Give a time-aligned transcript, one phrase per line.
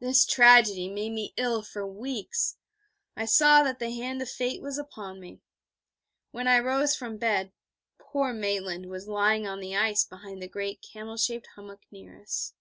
[0.00, 2.56] This tragedy made me ill for weeks.
[3.16, 5.40] I saw that the hand of Fate was upon me.
[6.32, 7.52] When I rose from bed,
[7.96, 12.54] poor Maitland was lying in the ice behind the great camel shaped hummock near us.